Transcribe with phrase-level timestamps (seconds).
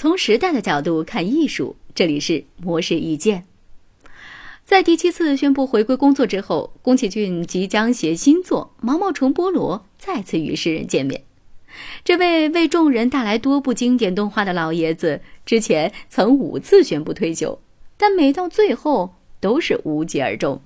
[0.00, 3.48] 从时代的角度看艺术，这里是模式意见。
[4.64, 11.24] 在第七次宣布回归工作之后，宫崎骏即将携新作《毛毛虫菠萝》再次与世人见面。
[12.04, 17.60] 这位为众人带来多部经典动画的老爷子，之前曾五次宣布退休，
[17.96, 20.62] 但每到最后都是无疾而终。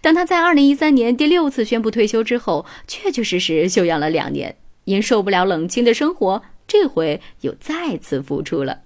[0.00, 6.40] 当他在二零一三年第六次宣布退休之后，确确实实休养了两年，因受不了冷清的生活。
[6.74, 8.80] 这回又再次复出了。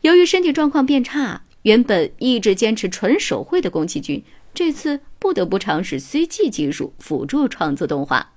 [0.00, 8.32] 由于身体状况变差，原本一直坚持纯手绘的宫崎骏，这次不得不尝试 CG 技术辅助创作动画。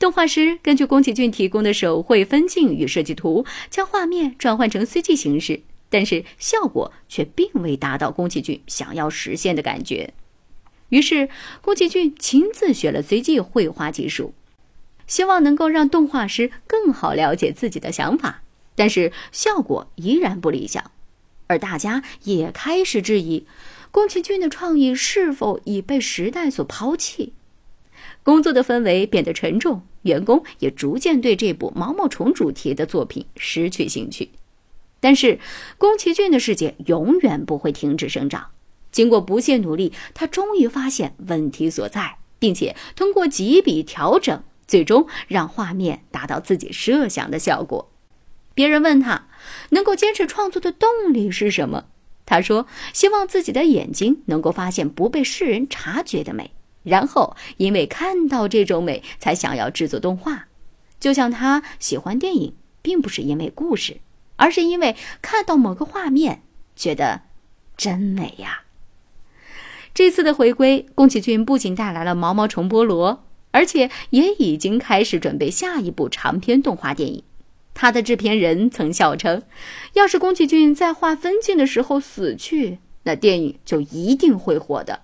[0.00, 10.14] 动画师根据宫崎骏提供的手绘分镜与设计图，将画面转换成 CG 形式，但是效果却并未达到宫崎骏想要实现的感觉。
[10.88, 11.28] 于是，
[11.62, 14.34] 宫崎骏亲自学了 CG 绘画技术。
[15.10, 18.42] 希望能够让动画师更好了解自己的想法，
[18.76, 20.92] 但是效果依然不理想，
[21.48, 23.44] 而大家也开始质疑
[23.90, 27.32] 宫崎骏的创意是否已被时代所抛弃。
[28.22, 34.30] 工作的氛围变得沉重，员工也逐渐对这部毛毛虫主题的作品失去兴趣。
[35.00, 35.40] 但是，
[35.76, 38.46] 宫崎骏的世界永远不会停止生长。
[38.92, 44.42] 经过不懈努力，他终于发现问题所在，并且通过几笔调整。
[44.70, 47.90] 最终让画面达到自己设想的效果。
[48.54, 49.26] 别人问他，
[49.70, 51.86] 能够坚持创作的动力是什么？
[52.24, 56.52] 他说：“希望自己的眼睛能够发现不被世人察觉的美，
[56.84, 60.46] 然后因为看到这种美，才想要制作动画。
[61.00, 63.98] 就像他喜欢电影，并不是因为故事，
[64.36, 66.42] 而是因为看到某个画面，
[66.76, 67.22] 觉得
[67.76, 68.62] 真美呀。”
[69.92, 73.14] 这次的回归，宫崎骏不仅带来了《毛毛虫菠萝》。
[73.50, 77.22] 而且也已经开始准备下一部长篇动画电影。
[77.74, 79.42] 他的制片人曾笑称
[79.94, 85.00] ：“要是宫崎骏在画分镜的时候死去，那电影就一定会火的。”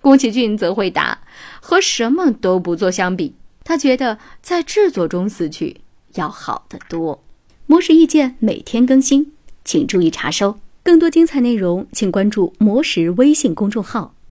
[0.00, 1.22] 宫崎骏则回答
[1.60, 3.34] ：“和什么都不做相比，
[3.64, 5.78] 他觉得在制作中死去
[6.14, 7.24] 要好得多。”
[7.66, 9.32] 模式意见每天更新，
[9.64, 10.60] 请注意查收。
[10.84, 14.14] 更多精彩内容，请关注“魔石”微信公众号。